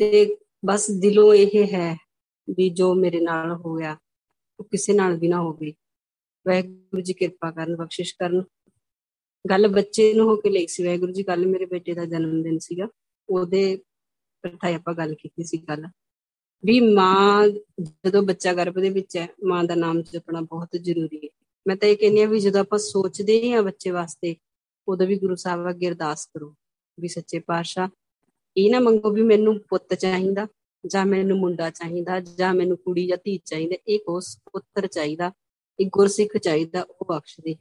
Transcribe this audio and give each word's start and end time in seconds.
ਤੇ 0.00 0.36
ਬਸ 0.64 0.90
ਦਿਲੋਂ 0.90 1.34
ਇਹ 1.34 1.66
ਹੈ 1.66 1.96
ਵੀ 2.56 2.70
ਜੋ 2.70 2.94
ਮੇਰੇ 2.94 3.20
ਨਾਲ 3.20 3.52
ਹੋਇਆ, 3.52 3.96
ਉਹ 4.60 4.64
ਕਿਸੇ 4.64 4.92
ਨਾਲ 4.92 5.16
ਵੀ 5.16 5.28
ਨਾ 5.28 5.40
ਹੋਵੇ। 5.40 5.74
ਵਾਹਿਗੁਰੂ 6.46 7.02
ਜੀ 7.02 7.12
ਕਿਰਪਾ 7.12 7.50
ਕਰਨ, 7.50 7.76
ਬਖਸ਼ਿਸ਼ 7.76 8.14
ਕਰਨ। 8.18 8.42
ਗੱਲ 9.50 9.68
ਬੱਚੇ 9.68 10.14
ਨੂੰ 10.14 10.28
ਹੋ 10.28 10.36
ਕੇ 10.36 10.50
ਲਈ 10.50 10.66
ਸੀ। 10.66 10.84
ਵਾਹਿਗੁਰੂ 10.84 11.12
ਜੀ 11.12 11.22
ਕੱਲ 11.22 11.46
ਮੇਰੇ 11.46 11.66
ਬੇਟੇ 11.66 11.94
ਦਾ 11.94 12.04
ਜਨਮ 12.04 12.42
ਦਿਨ 12.42 12.58
ਸੀਗਾ। 12.58 12.88
ਉਹਦੇ 13.28 13.76
ਪ੍ਰਥਾ 14.42 14.68
ਆਪਾਂ 14.68 14.94
ਗੱਲ 14.94 15.14
ਕੀਤੀ 15.14 15.44
ਸੀ 15.44 15.58
ਕੱਲ 15.58 15.86
ਵੀ 16.64 16.80
ਮਾਂ 16.80 17.48
ਜਦੋਂ 17.80 18.22
ਬੱਚਾ 18.22 18.52
ਗਰਭ 18.52 18.74
ਦੇ 18.74 18.90
ਵਿੱਚ 18.90 19.16
ਹੈ, 19.16 19.28
ਮਾਂ 19.44 19.64
ਦਾ 19.64 19.74
ਨਾਮ 19.74 20.02
ਜਪਣਾ 20.02 20.40
ਬਹੁਤ 20.40 20.68
ਜ਼ਰੂਰੀ 20.80 21.20
ਹੈ। 21.24 21.28
ਮੈਂ 21.66 21.76
ਤਾਂ 21.76 21.88
ਇਹ 21.88 21.96
ਕਹਿੰਦੀ 21.96 22.22
ਆ 22.22 22.26
ਵੀ 22.26 22.40
ਜਦੋਂ 22.40 22.60
ਆਪਾਂ 22.60 22.78
ਸੋਚਦੇ 22.78 23.52
ਹਾਂ 23.52 23.62
ਬੱਚੇ 23.62 23.90
ਵਾਸਤੇ, 23.90 24.36
ਉਦੋਂ 24.88 25.06
ਵੀ 25.06 25.18
ਗੁਰੂ 25.18 25.34
ਸਾਹਿਬ 25.34 25.70
ਅੱਗੇ 25.70 25.88
ਅਰਦਾਸ 25.88 26.26
ਕਰੋ 26.26 26.54
ਵੀ 27.00 27.08
ਸੱਚੇ 27.08 27.38
ਪਾਤਸ਼ਾਹ 27.38 27.88
ਇਹ 28.56 28.70
ਨਾ 28.70 28.80
ਮੰਗੋ 28.80 29.10
ਵੀ 29.10 29.22
ਮੈਨੂੰ 29.22 29.60
ਪੁੱਤ 29.60 29.94
ਚਾਹੀਦਾ, 29.94 30.46
ਜਾਂ 30.86 31.06
ਮੈਨੂੰ 31.06 31.38
ਮੁੰਡਾ 31.38 31.70
ਚਾਹੀਦਾ, 31.70 32.20
ਜਾਂ 32.20 32.54
ਮੈਨੂੰ 32.54 32.76
ਕੁੜੀ 32.76 33.06
ਜਾਂ 33.06 33.16
ਧੀ 33.16 33.40
ਚਾਹੀਦਾ, 33.44 33.76
ਇਹ 33.88 33.98
ਕੋਸ 33.98 34.38
ਪੁੱਤਰ 34.52 34.86
ਚਾਹੀਦਾ 34.86 35.32
ਇੱਕ 35.78 35.90
ਗੁਰਸਿੱਖ 35.92 36.36
ਚਾਹੀਦਾ, 36.36 36.82
ਉਹ 36.82 37.06
ਬਖਸ਼ 37.06 37.40
ਦੇ 37.40 37.56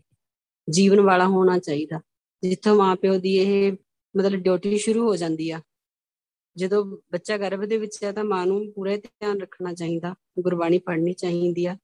ਜੀਵਨ 0.70 1.02
ਵਾਲਾ 1.02 1.28
ਹੋਣਾ 1.28 1.60
ਚਾਹੀਦਾ। 1.60 2.00
ਜਿੱਥੋਂ 2.44 2.76
ਮਾਪਿਓ 2.76 3.20
ਦੀ 3.20 3.36
ਇਹ 3.36 3.74
ਮਤਲਬ 4.18 4.40
ਡਿਊਟੀ 4.40 4.78
ਸ਼ੁਰੂ 4.78 5.10
ਹੋ 5.10 5.16
ਜਾਂਦੀ 5.16 5.52
ਆ। 5.52 5.62
ਜਦੋਂ 6.58 6.98
ਬੱਚਾ 7.12 7.38
ਗਰਭ 7.38 7.66
ਦੇ 7.66 7.78
ਵਿੱਚ 7.78 8.04
ਹੈ 8.04 8.12
ਤਾਂ 8.12 8.24
ਮਾਂ 8.24 8.46
ਨੂੰ 8.46 8.72
ਪੂਰਾ 8.72 8.98
ਧਿਆਨ 8.98 9.42
ਰੱਖਣਾ 9.42 9.74
ਚਾਹੀਦਾ। 9.74 10.16
ਗੁਰਬਾਣੀ 10.40 10.78
ਪੜ੍ਹਨੀ 10.78 11.14
ਚਾਹੀਦੀ 11.14 11.66
ਆ, 11.66 11.78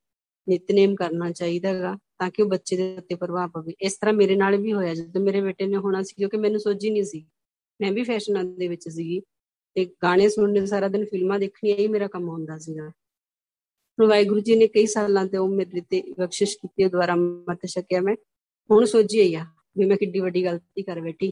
ਨਿਤਨੇਮ 0.50 0.96
ਕਰਨਾ 0.96 1.32
ਚਾਹੀਦਾਗਾ 1.32 1.98
ਤਾਂ 2.20 2.30
ਕਿ 2.30 2.44
ਉਹ 2.44 2.48
ਬੱਚੇ 2.48 2.78
ਦੇ 2.78 2.98
ਉੱਤੇ 2.98 3.16
ਪ੍ਰਭਾਵ 3.16 3.50
ਪਵੇ। 3.50 3.74
ਇਸ 3.82 3.94
ਤਰ੍ਹਾਂ 3.94 4.16
ਮੇਰੇ 4.16 4.36
ਨਾਲ 4.36 4.58
ਵੀ 4.58 4.74
ਹੋਇਆ। 4.74 4.94
ਜਦੋਂ 4.94 5.22
ਮੇਰੇ 5.22 5.42
ਬੇਟੇ 5.42 5.66
ਨੇ 5.68 5.78
ਹੋਣਾ 5.78 6.02
ਸੀ, 6.04 6.14
ਕਿਉਂਕਿ 6.18 6.38
ਮੈਨੂੰ 6.38 6.60
ਸੋਝੀ 6.60 6.90
ਨਹੀਂ 6.90 7.04
ਸੀ। 7.04 7.26
ਮੈਂ 7.80 7.92
ਵੀ 7.92 8.04
ਫੈਸ਼ਨਾਂ 8.04 8.44
ਦੇ 8.44 8.68
ਵਿੱਚ 8.68 8.88
ਸੀਗੀ 8.90 9.20
ਤੇ 9.76 9.86
ਗਾਣੇ 10.04 10.28
ਸੁਣਨੇ 10.30 10.66
ਸਾਰਾ 10.66 10.88
ਦਿਨ 10.88 11.06
ਫਿਲਮਾਂ 11.06 11.40
ਦੇਖਣੀਆਂ 11.40 11.78
ਹੀ 11.78 11.88
ਮੇਰਾ 11.88 12.08
ਕੰਮ 12.08 12.28
ਹੁੰਦਾ 12.30 12.58
ਸੀਗਾ। 12.58 12.90
ਹੁਣ 13.98 14.08
ਵਾਹਿਗੁਰੂ 14.08 14.40
ਜੀ 14.40 14.56
ਨੇ 14.56 14.68
ਕਈ 14.68 14.86
ਸਾਲਾਂ 14.86 15.26
ਤੇ 15.26 15.38
ਉਹ 15.38 15.50
ਮੇਰੇ 15.50 15.82
ਤੇ 15.90 16.02
ਬਖਸ਼ਿਸ਼ 16.20 16.58
ਕੀਤੀ 16.58 16.88
ਦੁਆਰਾ 16.90 17.16
ਮਤ 17.16 17.66
ਛਕਿਆ 17.66 18.02
ਮੈਂ। 18.02 18.16
ਹੁਣ 18.70 18.86
ਸੋਝੀ 18.86 19.20
ਆਈ 19.20 19.34
ਆ 19.36 19.46
ਵੀ 19.78 19.86
ਮੈਂ 19.86 19.98
ਕਿੱਡੀ 19.98 20.20
ਵੱਡੀ 20.20 20.44
ਗਲਤੀ 20.46 20.84
ਕਰ 20.84 21.02
ਬੈਠੀ। 21.02 21.32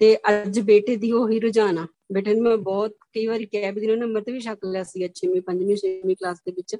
ਤੇ 0.00 0.16
ਅੱਜ 0.28 0.60
ਬੇਟੇ 0.60 0.96
ਦੀ 0.96 1.12
ਉਹੀ 1.12 1.40
ਰੁਝਾਨ 1.40 1.78
ਆ 1.78 1.86
ਬੇਟੇ 2.12 2.34
ਨੂੰ 2.34 2.42
ਮੈਂ 2.42 2.56
ਬਹੁਤ 2.58 2.94
ਕਈ 3.14 3.26
ਵਾਰੀ 3.26 3.46
ਕਹਿ 3.46 3.72
ਵੀ 3.72 3.86
ਉਹਨੇ 3.86 3.96
ਨੰਬਰ 3.96 4.22
ਤੇ 4.22 4.32
ਵੀ 4.32 4.40
ਛੱਕ 4.40 4.64
ਲਿਆ 4.64 4.82
ਸੀ 4.82 5.02
6ਵੀਂ 5.14 5.42
5ਵੀਂ 5.48 5.76
6ਵੀਂ 5.76 6.16
ਕਲਾਸ 6.16 6.38
ਦੇ 6.46 6.52
ਵਿੱਚ, 6.52 6.76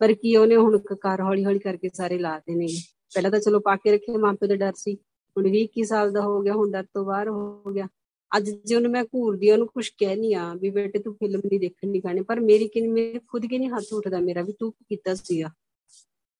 ਪਰ 0.00 0.12
ਕੀ 0.12 0.34
ਉਹਨੇ 0.36 0.56
ਹੁਣ 0.56 0.78
ਕਾਰ 1.00 1.22
ਹੌਲੀ 1.22 1.44
ਹੌਲੀ 1.44 1.58
ਕਰਕੇ 1.58 1.90
ਸਾਰੇ 1.94 2.18
ਲਾਤੇ 2.18 2.54
ਨੇ। 2.54 2.66
ਪਹਿਲਾਂ 3.12 3.30
ਤਾਂ 3.30 3.40
ਚਲੋ 3.40 3.60
ਪਾ 3.60 3.76
ਕੇ 3.76 3.92
ਰੱਖੇ 3.92 4.16
ਮਾਪੇ 4.18 4.46
ਦਾ 4.46 4.56
ਡਰ 4.56 4.72
ਸੀ। 4.76 4.96
ਹੁਣ 5.36 5.48
20 5.48 5.62
21 5.64 5.84
ਸਾਲ 5.84 6.12
ਦਾ 6.12 6.20
ਹੋ 6.20 6.40
ਗਿਆ, 6.42 6.52
ਹੁਣ 6.54 6.70
ਡਰ 6.70 6.84
ਤੋਂ 6.94 7.04
ਬਾਹਰ 7.04 7.28
ਹੋ 7.28 7.72
ਗਿਆ। 7.74 7.88
ਅੱਜ 8.30 8.50
ਜੇ 8.64 8.74
ਉਹਨੂੰ 8.76 8.90
ਮੈਂ 8.92 9.04
ਘੂਰਦੀ 9.04 9.50
ਉਹਨੂੰ 9.50 9.66
ਕੁਝ 9.66 9.88
ਕਹਿ 9.98 10.16
ਨਹੀਂ 10.16 10.34
ਆ 10.34 10.52
ਵੀ 10.54 10.70
ਬੇਟੇ 10.70 10.98
ਤੂੰ 10.98 11.14
ਫਿਲਮ 11.14 11.40
ਨਹੀਂ 11.44 11.58
ਦੇਖਣੀ 11.60 12.00
ਗਾਣੇ 12.00 12.22
ਪਰ 12.22 12.40
ਮੇਰੀ 12.40 12.68
ਕਿ 12.68 12.80
ਮੇਰੇ 12.88 13.20
ਖੁਦ 13.28 13.46
ਕੇ 13.46 13.58
ਨਹੀਂ 13.58 13.68
ਹੱਥ 13.70 13.92
ਉੱਠਦਾ 13.92 14.20
ਮੇਰਾ 14.20 14.42
ਵੀ 14.42 14.52
ਤੂੰ 14.52 14.70
ਕੀ 14.72 14.84
ਕੀਤਾ 14.88 15.14
ਸੀਗਾ। 15.14 15.48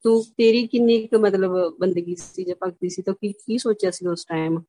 ਤੂੰ, 0.04 0.22
ਤੇਰੀ 0.36 0.66
ਕਿੰਨੀ 0.66 0.94
ਇੱਕ 0.94 1.14
ਮਤਲਬ 1.14 1.52
ਬੰਦਗੀ 1.80 2.14
ਸੀ 2.16 2.44
ਜੇ 2.44 2.54
ਭਗਤੀ 2.62 2.88
ਸੀ, 2.88 3.02
ਤਾਂ 3.02 3.14
ਕੀ 3.14 3.32
ਕੀ 3.32 3.58
ਸੋਚਿਆ 3.58 3.90
ਸੀ 3.90 4.06
ਉਸ 4.06 4.24
ਟਾਈਮ 4.24 4.60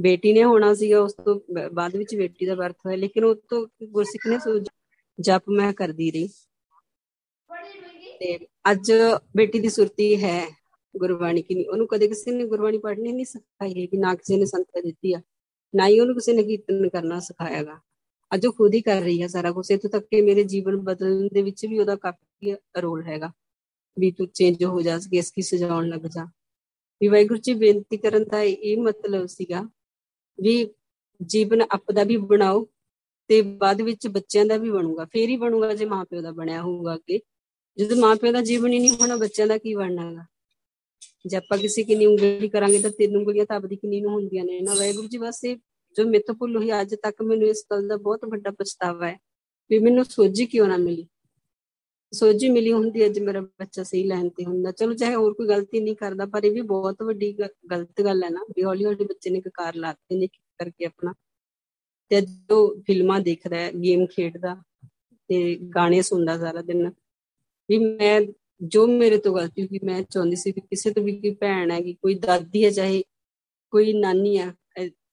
ਬੇਟੀ 0.00 0.32
ਨੇ 0.32 0.44
ਹੋਣਾ 0.44 0.74
ਸੀਗਾ, 0.74 1.00
ਉਸ 1.00 1.14
ਤੋਂ 1.24 1.40
ਬਾਅਦ 1.72 1.96
ਵਿੱਚ 1.96 2.14
ਬੇਟੀ 2.16 2.46
ਦਾ 2.46 2.54
ਬਰਥ 2.54 2.76
ਹੋਇਆ, 2.86 2.96
ਲੇਕਿਨ 2.96 3.24
ਉਹ 3.24 3.34
ਤੋਂ 3.34 3.66
ਗੁਰਸਿੱਖ 3.82 4.26
ਨੇ 4.26 4.60
ਜਪ 5.20 5.42
ਮੈਂ 5.48 5.72
ਕਰਦੀ 5.72 6.10
ਰਹੀ। 6.10 6.28
ਤੇ 8.18 8.38
ਅੱਜ 8.70 8.92
ਬੇਟੀ 9.36 9.60
ਦੀ 9.60 9.68
ਸੁਰਤੀ 9.68 10.16
ਹੈ। 10.24 10.61
ਗੁਰਬਾਣੀ 10.94 11.42
ਕੀ 11.42 11.54
ਨਹੀਂ, 11.54 11.66
ਉਹਨੂੰ 11.66 11.86
ਕਦੇ 11.88 12.08
ਕਿਸੇ 12.08 12.30
ਨੇ 12.30 12.44
ਗੁਰਬਾਣੀ 12.46 12.78
ਪੜ੍ਹਨੀ 12.78 13.12
ਨਹੀਂ 13.12 13.24
ਸਿਖਾਈ 13.24 13.80
ਹੈ 13.80 13.86
ਕਿ 13.86 13.96
ਨਾ 13.98 14.14
ਕਿਸੇ 14.14 14.36
ਨੇ 14.36 14.44
ਸੰਤ 14.46 14.78
ਦਿੱਤੀ 14.84 15.12
ਆ, 15.12 15.20
ਨਾ 15.74 15.86
ਹੀ 15.88 16.00
ਉਹਨੂੰ 16.00 16.14
ਕਿਸੇ 16.14 16.32
ਨੇ 16.32 16.42
ਕੀਰਤਨ 16.42 16.88
ਕਰਨਾ 16.88 17.20
ਸਿਖਾਇਆਗਾ 17.20 17.80
ਅੱਜ 18.30 18.46
ਉਹ 18.46 18.52
ਖੁਦ 18.52 18.74
ਹੀ 18.74 18.80
ਕਰ 18.82 19.00
ਰਹੀ 19.02 19.20
ਹੈ 19.22 19.26
ਸਾਰਾ 19.28 19.50
ਕੁਝ 19.52 19.70
ਇੱਥੋਂ 19.70 19.90
ਤੱਕ 19.90 20.06
ਕਿ 20.06 20.20
ਮੇਰੇ 20.22 20.44
ਜੀਵਨ 20.44 20.76
ਬਦਲਣ 20.84 21.28
ਦੇ 21.34 21.42
ਵਿੱਚ 21.42 21.64
ਵੀ 21.66 21.78
ਉਹਦਾ 21.78 21.96
ਕਾਫੀ 21.96 22.54
ਰੋਲ 22.82 23.02
ਹੈਗਾ, 23.04 23.30
ਵੀ 23.96 24.10
ਤੂੰ 24.10 24.26
ਚੇਂਜ 24.28 24.64
ਹੋ 24.64 24.80
ਜਾ 24.82 24.98
ਇਸ 25.12 25.30
ਕੀ 25.32 25.42
ਸਜਾਉਣ 25.42 25.88
ਲੱਗ 25.88 26.06
ਜਾ। 26.06 26.24
ਵੀ 27.00 27.08
ਵਾਹਿਗੁਰੂ 27.08 27.40
ਜੀ, 27.40 27.54
ਬੇਨਤੀ 27.54 27.96
ਕਰਨ 27.96 28.24
ਦਾ 28.24 28.42
ਇਹ 28.42 28.76
ਮਤਲਬ 28.78 29.26
ਸੀਗਾ 29.28 29.62
ਵੀ 30.38 30.66
ਜੀਵਨ 31.20 31.62
ਆਪਦਾ 31.62 32.04
ਵੀ 32.04 32.16
ਬਣਾਓ 32.16 32.64
ਤੇ 33.30 33.40
ਬਾਅਦ 33.42 33.82
ਵਿੱਚ 33.82 34.06
ਬੱਚਿਆਂ 34.08 34.44
ਦਾ 34.46 34.56
ਵੀ 34.56 34.70
ਬਣੂਗਾ, 34.70 35.04
ਫੇਰ 35.04 35.28
ਹੀ 35.28 35.36
ਬਣੂਗਾ 35.36 35.74
ਜੇ 35.74 35.84
ਮਾਪਿਓ 35.86 36.20
ਦਾ 36.22 36.30
ਬਣਿਆ 36.32 36.62
ਹੋਊਗਾ 36.62 36.94
ਅੱਗੇ। 36.94 37.20
ਜਦੋਂ 37.78 37.96
ਮਾਪਿਓ 37.98 38.32
ਦਾ 38.32 38.40
ਜੀਵਨ 38.42 38.72
ਹੀ 38.72 38.78
ਨਹੀਂ 38.78 38.90
ਹੋਣਾ, 38.92 39.16
ਬੱਚਿਆਂ 39.16 39.46
ਦਾ 39.46 39.58
ਕੀ 39.58 39.74
ਬਣਨਾਗਾ 39.74 40.24
ਜੇ 41.24 41.36
ਆਪਾਂ 41.36 41.58
ਕਿਸੇ 41.58 41.82
ਕਿੰਨੀ 41.84 42.06
ਉਂਗਲੀ 42.06 42.48
ਕਰਾਂਗੇ 42.48 42.78
ਤਾਂ 42.78 42.90
ਤਿੰਨ 42.90 43.16
ਉਂਗਲੀਆਂ 43.16 43.44
ਤਾਂ 43.46 43.56
ਆਪਦੀ 43.56 43.76
ਕਿੰਨੀ 43.76 44.00
ਨੂੰ 44.00 44.12
ਹੁੰਦੀਆਂ 44.12 44.44
ਨੇ। 44.44 44.60
ਨਾ 44.60 44.74
ਵਾਹਿਗੁਰੂ 44.74 45.08
ਜੀ, 45.08 45.18
ਬਸ 45.18 45.44
ਇਹ 45.44 45.56
ਜੋ 45.96 46.04
ਮਿੱਥ 46.08 46.30
ਭੁੱਲ 46.32 46.56
ਹੋਈ 46.56 46.70
ਅੱਜ 46.80 46.94
ਤੱਕ 46.94 47.22
ਮੈਨੂੰ 47.22 47.48
ਇਸ 47.48 47.64
ਗੱਲ 47.70 47.88
ਦਾ 47.88 47.96
ਬਹੁਤ 47.96 48.24
ਵੱਡਾ 48.24 48.50
ਪਛਤਾਵਾ 48.50 49.08
ਹੈ 49.08 49.16
ਵੀ 49.70 49.78
ਮੈਨੂੰ 49.78 50.04
ਸੋਝੀ 50.04 50.46
ਕਿਉਂ 50.46 50.66
ਨਾ 50.68 50.76
ਮਿਲੀ। 50.76 51.06
ਸੋਝੀ 52.12 52.48
ਮਿਲੀ 52.48 52.72
ਹੁੰਦੀ 52.72 53.04
ਅੱਜ 53.06 53.18
ਮੇਰਾ 53.18 53.40
ਬੱਚਾ 53.40 53.82
ਸਹੀ 53.82 54.02
ਲਾਈਨ 54.04 54.28
ਤੇ 54.28 54.44
ਹੁੰਦਾ। 54.44 54.70
ਚਲੋ 54.70 54.94
ਚਾਹੇ 54.94 55.14
ਹੋਰ 55.14 55.34
ਕੋਈ 55.34 55.48
ਗਲਤੀ 55.48 55.80
ਨਹੀਂ 55.80 55.96
ਕਰਦਾ, 55.96 56.26
ਪਰ 56.26 56.44
ਇਹ 56.44 56.50
ਵੀ 56.50 56.60
ਬਹੁਤ 56.62 57.02
ਵੱਡੀ 57.02 57.32
ਗਲਤ 57.70 58.02
ਗੱਲ 58.04 58.22
ਹੈ 58.24 58.30
ਨਾ 58.30 58.44
ਵੀ 58.56 58.64
ਹੌਲੀ 58.64 58.84
ਹੌਲੀ 58.84 59.04
ਬੱਚੇ 59.04 59.30
ਨੇ 59.30 59.40
ਕਾਰ 59.54 59.74
ਲਾਤੇ 59.74 60.16
ਨੇ 60.16 60.26
ਕਰਕੇ 60.26 60.84
ਆਪਣਾ। 60.84 61.12
ਤੇ 62.10 62.20
ਜੋ 62.20 62.56
ਫਿਲਮਾਂ 62.86 63.20
ਦੇਖਦਾ 63.20 63.56
ਹੈ, 63.56 63.70
ਗੇਮ 63.72 64.06
ਖੇਡਦਾ 64.06 64.54
ਤੇ 65.30 65.56
ਗਾਣੇ 65.76 66.02
ਸੁਣਦਾ 66.02 66.38
ਸਾਰਾ 66.38 66.62
ਦਿਨ। 66.62 66.90
ਵੀ 67.68 67.78
ਮੈਂ 67.78 68.20
ਜੋ 68.62 68.86
ਮੇਰੇ 68.86 69.18
ਤੋਂ 69.18 69.34
ਗਲਤੀ 69.34 69.62
ਹੋਈ, 69.62 69.78
ਮੈਂ 69.84 70.02
ਚਾਹੁੰਦੀ 70.02 70.36
ਸੀ 70.36 70.52
ਕਿ 70.52 70.60
ਕਿਸੇ 70.60 70.90
ਤੋਂ 70.90 71.02
ਵੀ 71.02 71.20
ਕੋਈ 71.20 71.30
ਭੈਣ 71.30 71.70
ਹੈਗੀ 71.70 71.94
ਕੋਈ 71.94 72.14
ਦਾਦੀ 72.14 72.64
ਹੈ, 72.64 72.70
ਚਾਹੇ 72.70 73.02
ਕੋਈ 73.70 73.92
ਨਾਨੀ 73.92 74.38
ਆ 74.38 74.52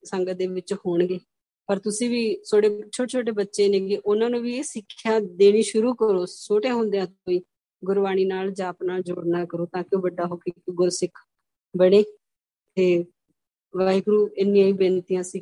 ਸੰਗਤ 0.03 0.31
ਦੇ 0.31 0.47
ਵਿੱਚ 0.47 0.73
ਹੋਣਗੇ। 0.73 1.19
ਪਰ 1.67 1.79
ਤੁਸੀਂ 1.79 2.09
ਵੀ 2.09 2.37
ਛੋਟੇ 2.51 2.69
ਛੋਟੇ 2.91 3.07
ਛੋਟੇ 3.07 3.31
ਬੱਚੇ 3.31 3.67
ਨੇਗੇ 3.67 3.97
ਉਹਨਾਂ 4.05 4.29
ਨੂੰ 4.29 4.41
ਵੀ 4.41 4.55
ਇਹ 4.57 4.63
ਸਿੱਖਿਆ 4.63 5.19
ਦੇਣੀ 5.19 5.61
ਸ਼ੁਰੂ 5.61 5.93
ਕਰੋ, 5.93 6.25
ਛੋਟੇ 6.25 6.71
ਹੁੰਦਿਆਂ 6.71 7.07
ਤੋਂ 7.07 7.33
ਹੀ 7.33 7.41
ਗੁਰਬਾਣੀ 7.85 8.25
ਨਾਲ 8.25 8.51
ਜਾਪ 8.51 8.83
ਨਾਲ 8.83 9.01
ਜੋੜਨਾ 9.01 9.45
ਕਰੋ 9.45 9.65
ਤਾਂ 9.65 9.83
ਕਿ 9.83 9.95
ਉਹ 9.95 10.01
ਵੱਡਾ 10.01 10.25
ਹੋ 10.25 10.35
ਕੇ 10.37 10.51
ਗੁਰਸਿੱਖ 10.69 11.19
ਬਣੇ। 11.77 12.03
ਤੇ 12.75 13.05
ਵਾਹਿਗੁਰੂ, 13.75 14.29
ਇੰਨੀਆਂ 14.37 14.67
ਹੀ 14.67 14.73
ਬੇਨਤੀਆਂ 14.73 15.23
ਸੀ। 15.23 15.37